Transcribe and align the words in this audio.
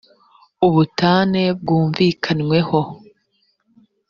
ubutane 0.67 1.43
bwumvikanyweho. 1.59 2.79